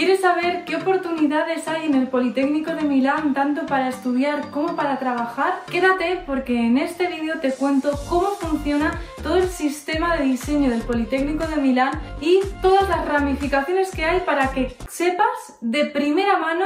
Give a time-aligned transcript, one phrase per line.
[0.00, 4.98] ¿Quieres saber qué oportunidades hay en el Politécnico de Milán tanto para estudiar como para
[4.98, 5.60] trabajar?
[5.70, 10.80] Quédate porque en este vídeo te cuento cómo funciona todo el sistema de diseño del
[10.80, 16.64] Politécnico de Milán y todas las ramificaciones que hay para que sepas de primera mano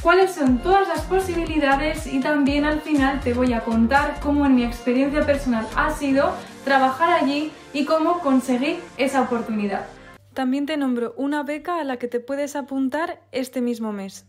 [0.00, 4.54] cuáles son todas las posibilidades y también al final te voy a contar cómo en
[4.54, 6.32] mi experiencia personal ha sido
[6.64, 9.93] trabajar allí y cómo conseguí esa oportunidad.
[10.34, 14.26] También te nombro una beca a la que te puedes apuntar este mismo mes.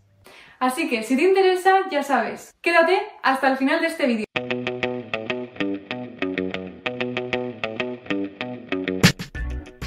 [0.59, 4.25] Así que si te interesa, ya sabes, quédate hasta el final de este vídeo.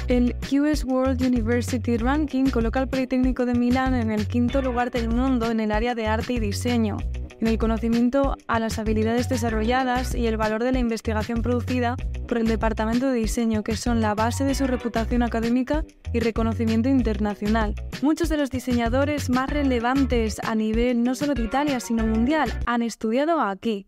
[0.09, 5.07] El QS World University Ranking coloca al Politécnico de Milán en el quinto lugar del
[5.07, 6.97] mundo en el área de arte y diseño,
[7.41, 11.95] en el conocimiento a las habilidades desarrolladas y el valor de la investigación producida
[12.27, 15.83] por el Departamento de Diseño, que son la base de su reputación académica
[16.13, 17.75] y reconocimiento internacional.
[18.01, 22.81] Muchos de los diseñadores más relevantes a nivel no solo de Italia, sino mundial, han
[22.81, 23.87] estudiado aquí.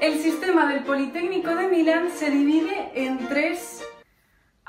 [0.00, 3.82] El sistema del Politécnico de Milán se divide en tres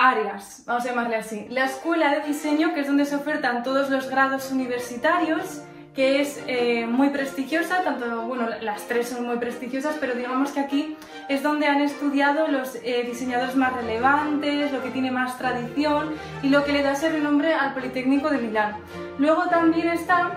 [0.02, 1.46] áreas, vamos a llamarle así.
[1.50, 5.62] La escuela de diseño, que es donde se ofertan todos los grados universitarios,
[5.94, 10.62] que es eh, muy prestigiosa, tanto, bueno, las tres son muy prestigiosas, pero digamos que
[10.62, 10.98] aquí
[11.30, 16.50] es donde han estudiado los eh, diseñadores más relevantes, lo que tiene más tradición y
[16.50, 18.78] lo que le da ese renombre al Politécnico de Milán.
[19.20, 20.32] Luego también está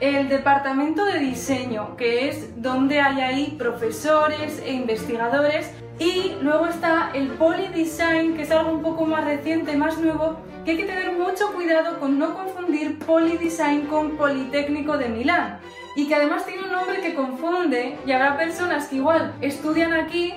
[0.00, 7.10] el departamento de diseño, que es donde hay ahí profesores e investigadores y luego está
[7.14, 11.12] el Polydesign, que es algo un poco más reciente, más nuevo, que hay que tener
[11.12, 15.60] mucho cuidado con no confundir Polydesign con Politécnico de Milán.
[15.96, 20.34] Y que además tiene un nombre que confunde y habrá personas que igual estudian aquí,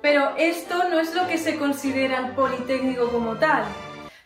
[0.00, 3.64] pero esto no es lo que se considera el Politécnico como tal.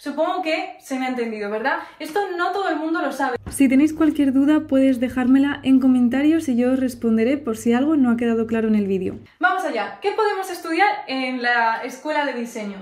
[0.03, 1.81] Supongo que se me ha entendido, ¿verdad?
[1.99, 3.37] Esto no todo el mundo lo sabe.
[3.51, 7.97] Si tenéis cualquier duda puedes dejármela en comentarios y yo os responderé por si algo
[7.97, 9.19] no ha quedado claro en el vídeo.
[9.41, 12.79] Vamos allá, ¿qué podemos estudiar en la escuela de diseño?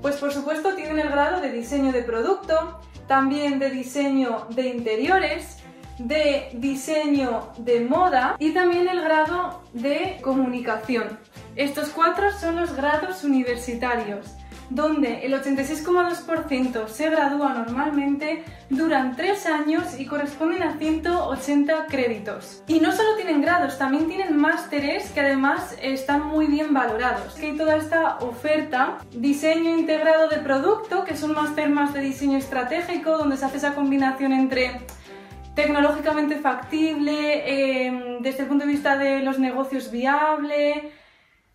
[0.00, 2.80] Pues por supuesto tienen el grado de diseño de producto,
[3.10, 5.56] también de diseño de interiores,
[5.98, 11.18] de diseño de moda y también el grado de comunicación.
[11.56, 14.28] Estos cuatro son los grados universitarios
[14.70, 22.62] donde el 86,2% se gradúa normalmente, duran 3 años y corresponden a 180 créditos.
[22.68, 27.34] Y no solo tienen grados, también tienen másteres que además están muy bien valorados.
[27.34, 32.00] Que hay toda esta oferta, diseño integrado de producto, que es un máster más de
[32.00, 34.80] diseño estratégico, donde se hace esa combinación entre
[35.54, 40.92] tecnológicamente factible, em, desde el punto de vista de los negocios viable.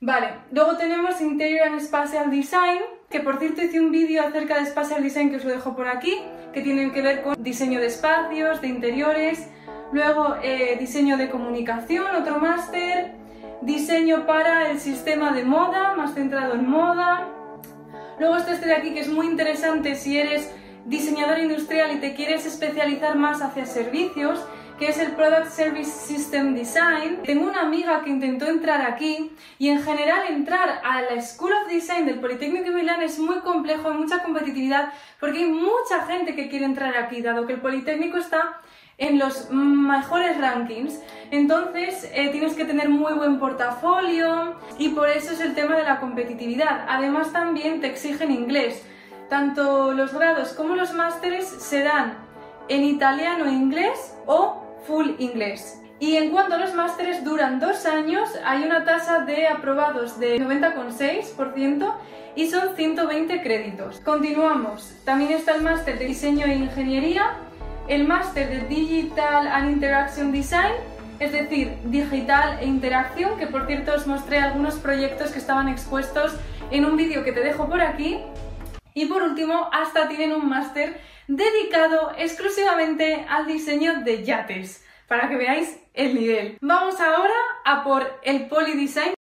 [0.02, 2.80] Vale, luego tenemos Interior and Spatial Design,
[3.16, 5.88] que por cierto hice un vídeo acerca de Spatial Design que os lo dejo por
[5.88, 6.14] aquí,
[6.52, 9.48] que tiene que ver con diseño de espacios, de interiores,
[9.94, 13.14] luego eh, diseño de comunicación, otro máster,
[13.62, 17.30] diseño para el sistema de moda, más centrado en moda,
[18.20, 22.16] luego este, este de aquí que es muy interesante si eres diseñador industrial y te
[22.16, 24.46] quieres especializar más hacia servicios,
[24.78, 27.22] que es el Product Service System Design.
[27.24, 31.70] Tengo una amiga que intentó entrar aquí y en general entrar a la School of
[31.70, 36.36] Design del Politécnico de Milán es muy complejo, hay mucha competitividad porque hay mucha gente
[36.36, 38.60] que quiere entrar aquí, dado que el Politécnico está
[38.98, 41.00] en los mejores rankings.
[41.32, 45.84] Entonces eh, tienes que tener muy buen portafolio y por eso es el tema de
[45.84, 46.86] la competitividad.
[46.90, 48.86] Además también te exigen inglés.
[49.30, 52.18] Tanto los grados como los másteres se dan
[52.68, 55.82] en italiano e inglés o full inglés.
[56.00, 60.40] Y en cuanto a los másteres, duran dos años, hay una tasa de aprobados de
[60.40, 61.94] 90,6%
[62.36, 64.02] y son 120 créditos.
[64.02, 64.94] Continuamos.
[65.06, 67.38] También está el máster de diseño e ingeniería,
[67.88, 70.74] el máster de Digital and Interaction Design,
[71.20, 76.36] es decir, digital e interacción, que por cierto os mostré algunos proyectos que estaban expuestos
[76.72, 78.20] en un vídeo que te dejo por aquí.
[78.98, 85.36] Y por último, hasta tienen un máster dedicado exclusivamente al diseño de yates, para que
[85.36, 86.58] veáis el nivel.
[86.62, 87.34] Vamos ahora
[87.66, 89.14] a por el Polydesign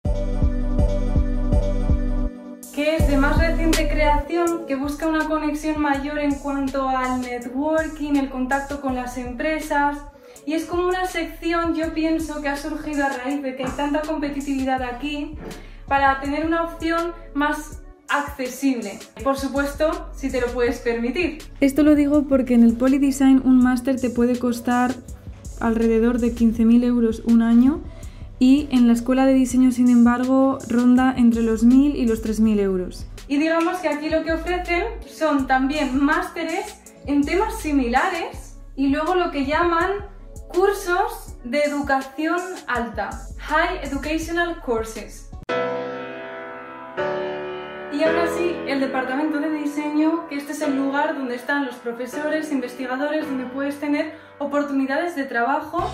[2.72, 8.14] que es de más reciente creación, que busca una conexión mayor en cuanto al networking,
[8.14, 9.98] el contacto con las empresas,
[10.44, 13.70] y es como una sección, yo pienso, que ha surgido a raíz de que hay
[13.70, 15.38] tanta competitividad aquí,
[15.86, 17.83] para tener una opción más
[18.18, 18.98] accesible.
[19.22, 21.38] Por supuesto, si te lo puedes permitir.
[21.60, 24.94] Esto lo digo porque en el Polydesign un máster te puede costar
[25.60, 27.80] alrededor de 15.000 euros un año
[28.38, 32.60] y en la escuela de diseño, sin embargo, ronda entre los 1.000 y los 3.000
[32.60, 33.06] euros.
[33.28, 36.76] Y digamos que aquí lo que ofrecen son también másteres
[37.06, 39.92] en temas similares y luego lo que llaman
[40.48, 45.30] cursos de educación alta, High Educational Courses.
[47.94, 51.76] Y aún así, el departamento de diseño, que este es el lugar donde están los
[51.76, 55.88] profesores, investigadores, donde puedes tener oportunidades de trabajo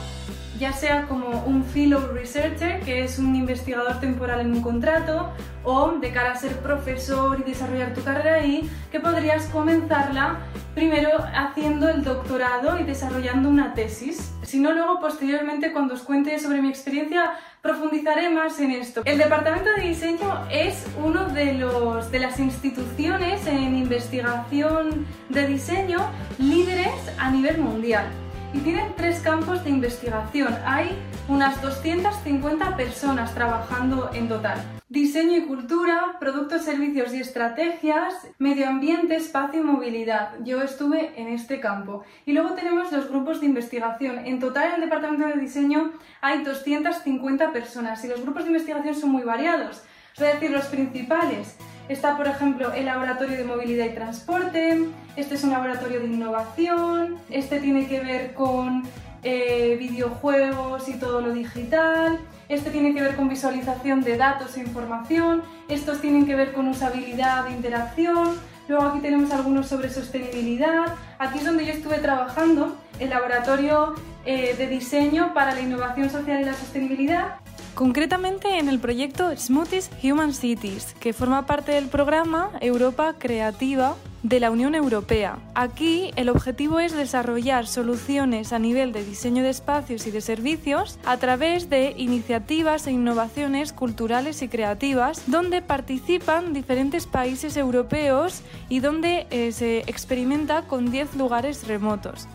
[0.61, 5.33] ya sea como un fellow researcher, que es un investigador temporal en un contrato,
[5.65, 10.41] o de cara a ser profesor y desarrollar tu carrera ahí, que podrías comenzarla
[10.75, 14.33] primero haciendo el doctorado y desarrollando una tesis.
[14.43, 17.33] Si no, luego posteriormente cuando os cuente sobre mi experiencia
[17.63, 19.01] profundizaré más en esto.
[19.07, 25.99] El departamento de diseño es uno de, los, de las instituciones en investigación de diseño
[26.39, 28.07] líderes a nivel mundial
[28.53, 30.57] y tienen tres campos de investigación.
[30.65, 30.91] Hay
[31.29, 34.59] unas 250 personas trabajando en total.
[34.89, 40.31] Diseño y cultura, productos, servicios y estrategias, medio ambiente, espacio y movilidad.
[40.43, 42.03] Yo estuve en este campo.
[42.27, 44.27] Y luego tenemos los grupos de investigación.
[44.27, 48.97] En total en el departamento de diseño hay 250 personas y los grupos de investigación
[48.97, 49.85] son muy variados.
[50.19, 51.57] A decir los principales.
[51.91, 57.17] Está, por ejemplo, el laboratorio de movilidad y transporte, este es un laboratorio de innovación,
[57.31, 58.85] este tiene que ver con
[59.25, 64.61] eh, videojuegos y todo lo digital, este tiene que ver con visualización de datos e
[64.61, 68.37] información, estos tienen que ver con usabilidad e interacción,
[68.69, 74.55] luego aquí tenemos algunos sobre sostenibilidad, aquí es donde yo estuve trabajando, el laboratorio eh,
[74.57, 77.40] de diseño para la innovación social y la sostenibilidad,
[77.81, 84.39] concretamente en el proyecto Smoothies Human Cities, que forma parte del programa Europa Creativa de
[84.39, 85.39] la Unión Europea.
[85.55, 90.99] Aquí el objetivo es desarrollar soluciones a nivel de diseño de espacios y de servicios
[91.07, 98.81] a través de iniciativas e innovaciones culturales y creativas donde participan diferentes países europeos y
[98.81, 102.29] donde eh, se experimenta con 10 lugares remotos.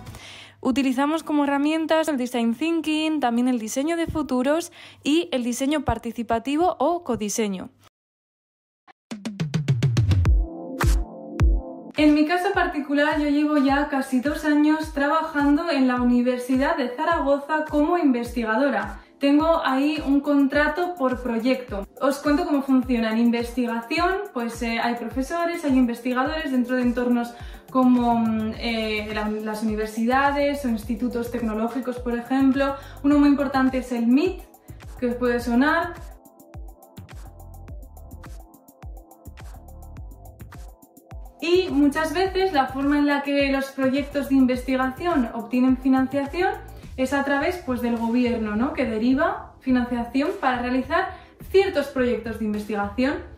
[0.66, 4.72] Utilizamos como herramientas el design thinking, también el diseño de futuros
[5.04, 7.70] y el diseño participativo o codiseño.
[11.98, 16.90] En mi caso particular, yo llevo ya casi dos años trabajando en la Universidad de
[16.90, 19.02] Zaragoza como investigadora.
[19.20, 21.88] Tengo ahí un contrato por proyecto.
[22.02, 23.12] Os cuento cómo funciona.
[23.12, 27.36] En investigación, pues eh, hay profesores, hay investigadores dentro de entornos
[27.76, 29.10] como mm, eh,
[29.44, 32.74] las universidades o institutos tecnológicos, por ejemplo.
[33.04, 34.44] Uno muy importante es el MIT,
[34.98, 35.94] que os puede sonar.
[41.42, 46.54] Y muchas veces la forma en la que los proyectos de investigación obtienen financiación
[46.96, 48.72] es a través pues, del gobierno, ¿no?
[48.72, 51.10] que deriva financiación para realizar
[51.52, 53.35] ciertos proyectos de investigación.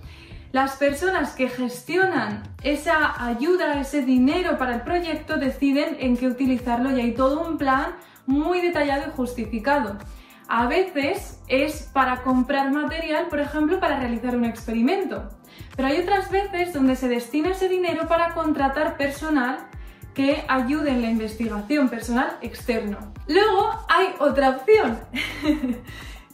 [0.58, 6.90] Las personas que gestionan esa ayuda, ese dinero para el proyecto, deciden en qué utilizarlo
[6.90, 7.92] y hay todo un plan
[8.26, 10.00] muy detallado y justificado.
[10.48, 15.30] A veces es para comprar material, por ejemplo, para realizar un experimento.
[15.76, 19.60] Pero hay otras veces donde se destina ese dinero para contratar personal
[20.16, 22.98] que ayude en la investigación, personal externo.
[23.28, 24.98] Luego hay otra opción,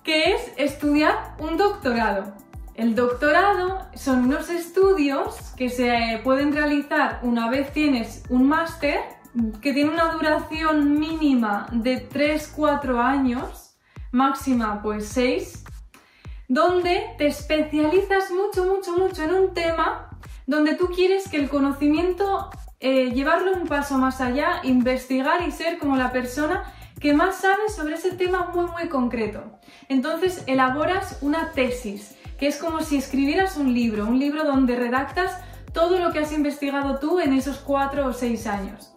[0.05, 2.41] que es estudiar un doctorado.
[2.75, 8.99] El doctorado son unos estudios que se pueden realizar una vez tienes un máster
[9.61, 13.75] que tiene una duración mínima de 3-4 años,
[14.11, 15.63] máxima pues 6,
[16.47, 20.09] donde te especializas mucho, mucho, mucho en un tema
[20.47, 22.49] donde tú quieres que el conocimiento,
[22.79, 27.69] eh, llevarlo un paso más allá, investigar y ser como la persona que más sabe
[27.69, 29.59] sobre ese tema muy, muy concreto.
[29.89, 35.31] Entonces elaboras una tesis que es como si escribieras un libro, un libro donde redactas
[35.71, 38.91] todo lo que has investigado tú en esos cuatro o seis años.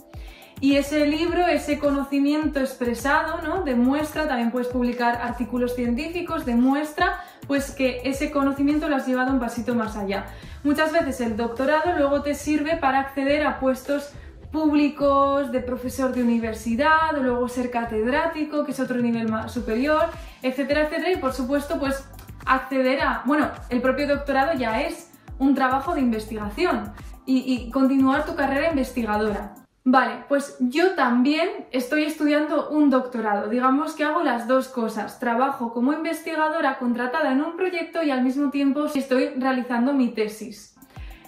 [0.60, 3.62] Y ese libro, ese conocimiento expresado, ¿no?
[3.62, 9.38] Demuestra, también puedes publicar artículos científicos, demuestra pues que ese conocimiento lo has llevado un
[9.38, 10.26] pasito más allá.
[10.64, 14.10] Muchas veces el doctorado luego te sirve para acceder a puestos
[14.50, 20.06] públicos de profesor de universidad, luego ser catedrático, que es otro nivel más superior,
[20.42, 22.02] etcétera, etcétera, y por supuesto, pues
[22.46, 26.92] acceder a, bueno, el propio doctorado ya es un trabajo de investigación
[27.26, 29.54] y, continuar tu carrera investigadora.
[29.84, 33.48] Vale, pues yo también estoy estudiando un doctorado.
[33.48, 35.20] Digamos que hago las dos cosas.
[35.20, 40.74] Trabajo como investigadora contratada en un proyecto y al mismo tiempo estoy realizando mi tesis.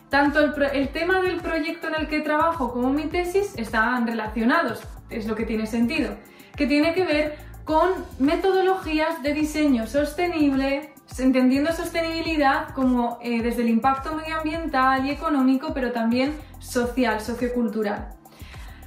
[0.08, 5.26] tanto el, tema del proyecto en el que trabajo como mi tesis están relacionados, es
[5.26, 6.16] lo que tiene sentido,
[6.56, 13.70] que tiene que ver con metodologías de diseño sostenible, entendiendo sostenibilidad como eh, desde el
[13.70, 18.10] impacto medioambiental y económico, pero también social, sociocultural.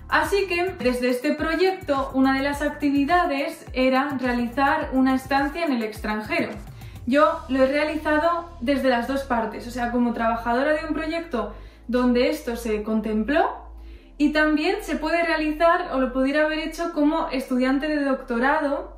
[0.08, 5.84] Así que desde este proyecto una de las actividades era realizar una estancia en el
[5.84, 6.52] extranjero.
[7.06, 11.54] Yo lo he realizado desde las dos partes, o sea, como trabajadora de un proyecto
[11.88, 13.50] donde esto se contempló
[14.18, 18.96] y también se puede realizar o lo pudiera haber hecho como estudiante de doctorado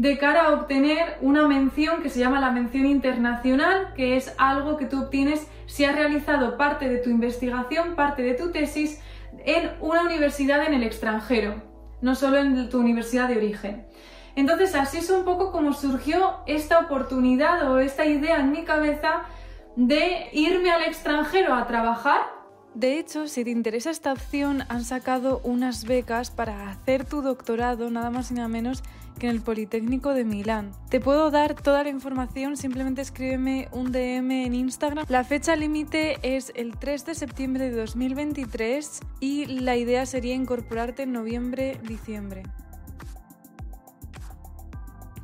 [0.00, 4.78] de cara a obtener una mención que se llama la mención internacional, que es algo
[4.78, 8.98] que tú obtienes si has realizado parte de tu investigación, parte de tu tesis
[9.44, 11.62] en una universidad en el extranjero,
[12.00, 13.84] no solo en tu universidad de origen.
[14.36, 19.24] Entonces así es un poco como surgió esta oportunidad o esta idea en mi cabeza
[19.76, 22.22] de irme al extranjero a trabajar.
[22.72, 27.90] De hecho, si te interesa esta opción, han sacado unas becas para hacer tu doctorado,
[27.90, 28.82] nada más y nada menos
[29.26, 30.72] en el Politécnico de Milán.
[30.88, 35.04] Te puedo dar toda la información, simplemente escríbeme un DM en Instagram.
[35.08, 41.04] La fecha límite es el 3 de septiembre de 2023 y la idea sería incorporarte
[41.04, 42.42] en noviembre-diciembre.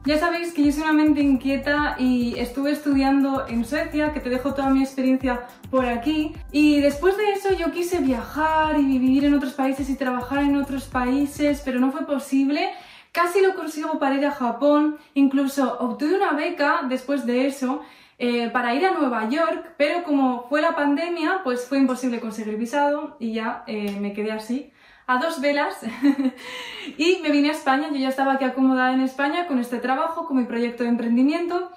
[0.06, 4.30] Ya sabéis que yo soy una mente inquieta y estuve estudiando en Suecia, que te
[4.30, 6.32] dejo toda mi experiencia por aquí.
[6.52, 10.54] Y después de eso yo quise viajar y vivir en otros países y trabajar en
[10.54, 12.70] otros países, pero no fue posible.
[13.16, 17.80] Casi lo consigo para ir a Japón, incluso obtuve una beca después de eso
[18.18, 22.58] eh, para ir a Nueva York, pero como fue la pandemia, pues fue imposible conseguir
[22.58, 24.70] visado y ya eh, me quedé así
[25.06, 25.78] a dos velas
[26.98, 27.88] y me vine a España.
[27.90, 31.70] Yo ya estaba aquí acomodada en España con este trabajo, con mi proyecto de emprendimiento.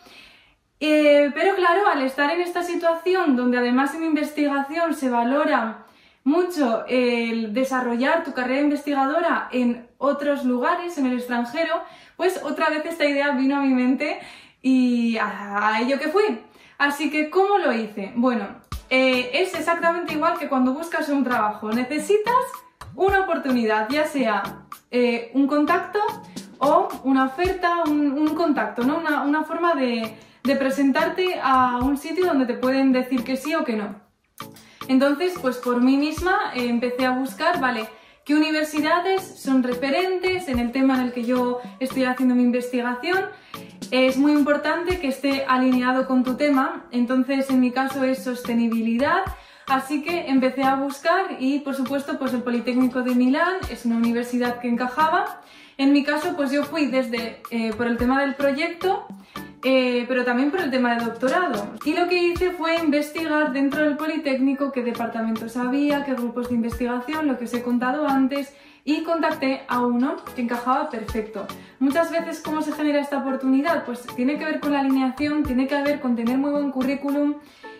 [0.81, 5.85] Eh, pero claro, al estar en esta situación donde además en mi investigación se valora
[6.23, 11.81] mucho el desarrollar tu carrera investigadora en otros lugares, en el extranjero,
[12.17, 14.19] pues otra vez esta idea vino a mi mente
[14.61, 16.41] y a ello que fui.
[16.77, 18.13] Así que, ¿cómo lo hice?
[18.15, 18.47] Bueno,
[18.89, 21.71] eh, es exactamente igual que cuando buscas un trabajo.
[21.71, 22.33] Necesitas
[22.95, 25.99] una oportunidad, ya sea eh, un contacto
[26.59, 28.97] o una oferta, un, contacto, ¿no?
[28.97, 30.15] una, forma de,
[30.57, 34.08] presentarte a un sitio donde te pueden decir que sí o que no.
[34.89, 37.87] Entonces, pues por mí misma eh, empecé a buscar, vale,
[38.25, 43.25] qué universidades son referentes en el tema en el que yo estoy haciendo mi investigación.
[43.91, 49.21] Es muy importante que esté alineado con tu tema, entonces en mi caso es sostenibilidad,
[49.69, 53.97] Así que empecé a buscar y por supuesto pues el Politécnico de Milán es una
[53.97, 55.41] universidad que encajaba.
[55.77, 59.05] En mi caso pues yo fui desde eh, por el tema del proyecto
[59.63, 61.73] eh, pero también por el tema de doctorado.
[61.83, 66.55] Y lo que hice fue investigar dentro del Politécnico qué departamentos había, qué grupos de
[66.55, 68.53] investigación, lo que os he contado antes,
[68.85, 71.45] y contacté a uno que encajaba perfecto.
[71.79, 73.85] Muchas veces, ¿cómo se genera esta oportunidad?
[73.85, 77.35] Pues tiene que ver con la alineación, tiene que ver con tener muy buen currículum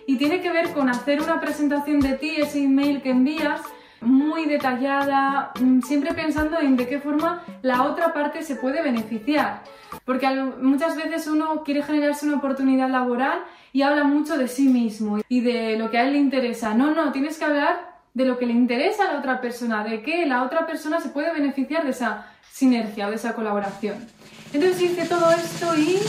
[0.06, 3.62] y tiene que ver con hacer una presentación de ti, ese email que envías,
[4.02, 9.64] muy detallada, mm, siempre pensando en de qué forma la otra parte se puede beneficiar.
[10.06, 10.28] Porque
[10.62, 15.42] muchas veces uno quiere generarse una oportunidad laboral y habla mucho de sí mismo y
[15.42, 16.74] de lo que a él le interesa.
[16.74, 20.02] No, no, tienes que hablar de lo que le interesa a la otra persona, de
[20.02, 23.96] que la otra persona se puede beneficiar de esa sinergia o de esa colaboración.
[24.54, 26.00] Entonces hice todo esto y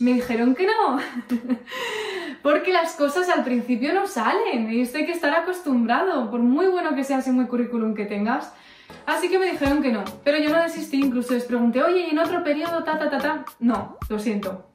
[0.00, 0.98] me dijeron que no.
[2.44, 6.66] Porque las cosas al principio no salen y esto hay que estar acostumbrado, por muy
[6.66, 8.52] bueno que seas y muy currículum que tengas.
[9.06, 12.10] Así que me dijeron que no, pero yo no desistí, incluso les pregunté, oye, ¿y
[12.10, 13.44] en otro periodo ta ta ta ta?
[13.60, 14.66] No, lo siento.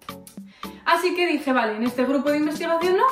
[0.83, 3.05] Así que dije, vale, en este grupo de investigación no,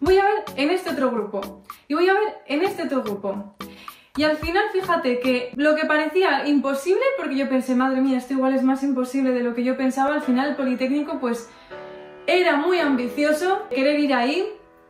[0.00, 3.56] voy a ver en este otro grupo y voy a ver en este otro grupo.
[4.14, 8.34] Y al final, fíjate que lo que parecía imposible, porque yo pensé, madre mía, esto
[8.34, 11.48] igual es más imposible de lo que yo pensaba, al final el Politécnico pues
[12.26, 14.44] era muy ambicioso querer ir ahí,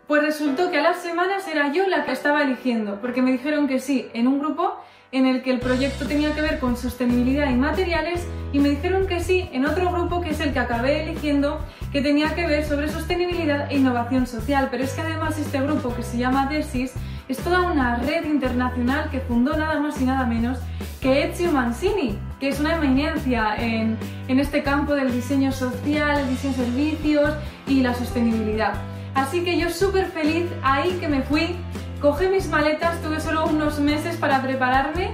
[0.07, 3.67] pues resultó que a las semanas era yo la que estaba eligiendo, porque me dijeron
[3.69, 4.75] que sí en un grupo
[5.13, 9.07] en el que el proyecto tenía que ver con sostenibilidad y materiales y me dijeron
[9.07, 11.61] que sí en otro grupo que es el que acabé eligiendo
[11.93, 14.69] que tenía que ver sobre sostenibilidad e innovación social.
[14.71, 16.95] Pero es que además este grupo que se llama DESIS
[17.29, 20.59] es toda una red internacional que fundó nada más y nada menos
[21.01, 23.97] que Ezio Mancini, que es una eminencia en,
[24.29, 27.35] en este campo del diseño social, el diseño de servicios
[27.67, 28.75] y la sostenibilidad.
[29.15, 31.57] Así que yo súper feliz ahí que me fui,
[32.01, 35.11] cogí mis maletas, tuve solo unos meses para prepararme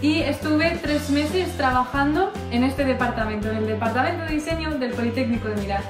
[0.00, 5.48] y estuve tres meses trabajando en este departamento, en el departamento de diseño del Politécnico
[5.48, 5.82] de Milán.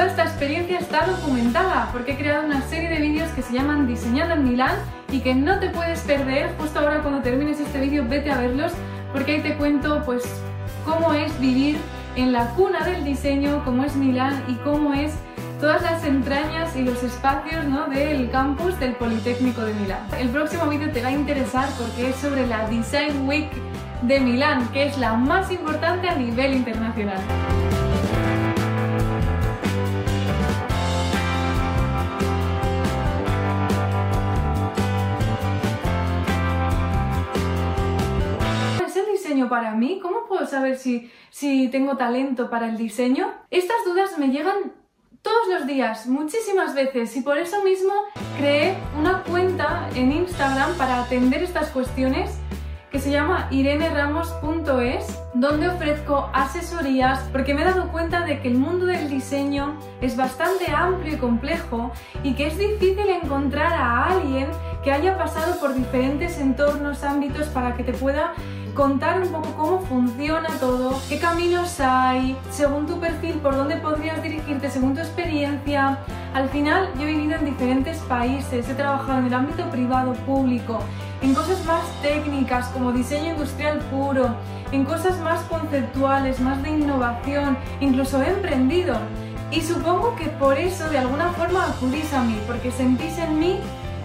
[0.00, 3.86] Toda esta experiencia está documentada porque he creado una serie de vídeos que se llaman
[3.86, 4.74] Diseñando en Milán
[5.12, 6.54] y que no te puedes perder.
[6.58, 8.72] Justo ahora cuando termines este vídeo vete a verlos
[9.12, 10.22] porque ahí te cuento pues
[10.86, 11.76] cómo es vivir
[12.16, 15.12] en la cuna del diseño, cómo es Milán y cómo es
[15.60, 17.86] todas las entrañas y los espacios ¿no?
[17.88, 20.06] del campus del Politécnico de Milán.
[20.18, 23.50] El próximo vídeo te va a interesar porque es sobre la Design Week
[24.00, 27.20] de Milán, que es la más importante a nivel internacional.
[39.50, 39.98] Para mí?
[40.00, 43.30] ¿Cómo puedo saber si, si tengo talento para el diseño?
[43.50, 44.72] Estas dudas me llegan
[45.20, 47.92] todos los días, muchísimas veces y por eso mismo
[48.38, 52.38] creé una cuenta en Instagram para atender estas cuestiones
[52.90, 58.54] que se llama ireneramos.es, donde ofrezco asesorías porque me he dado cuenta de que el
[58.54, 61.92] mundo del diseño es bastante amplio y complejo
[62.24, 64.48] y que es difícil encontrar a alguien
[64.82, 68.32] que haya pasado por diferentes entornos, ámbitos para que te pueda
[68.74, 74.22] contar un poco cómo funciona todo, qué caminos hay, según tu perfil, por dónde podrías
[74.22, 75.98] dirigirte, según tu experiencia.
[76.34, 80.80] Al final, yo he vivido en diferentes países, he trabajado en el ámbito privado, público,
[81.22, 84.34] en cosas más técnicas como diseño industrial puro,
[84.72, 88.96] en cosas más conceptuales, más de innovación, incluso he emprendido.
[89.50, 93.60] Y supongo que por eso de alguna forma acudís a mí, porque sentís en mí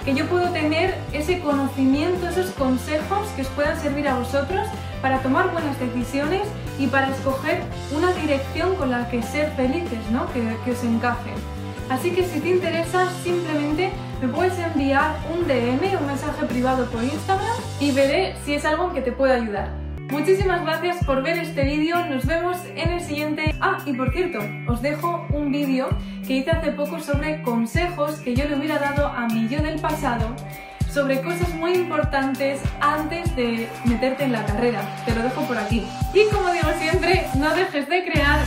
[0.05, 4.67] que yo puedo tener ese conocimiento, esos consejos que os puedan servir a vosotros
[5.01, 6.41] para tomar buenas decisiones
[6.77, 7.63] y para escoger
[7.95, 10.31] una dirección con la que ser felices, ¿no?
[10.31, 11.31] que, os encaje.
[11.89, 17.03] Así que si te interesa, simplemente me puedes enviar un DM, un mensaje privado por
[17.03, 19.84] Instagram y veré si es algo que te pueda ayudar.
[20.09, 23.55] Muchísimas gracias por ver este vídeo, nos vemos en el siguiente...
[23.59, 25.89] Ah, y por cierto, os dejo un vídeo
[26.25, 29.79] que hice hace poco sobre consejos que yo le hubiera dado a mi yo del
[29.79, 30.35] pasado
[30.95, 34.81] sobre cosas muy importantes antes de meterte en la carrera.
[35.05, 35.85] Te lo dejo por aquí.
[36.13, 38.39] Y como digo siempre, no dejes de crear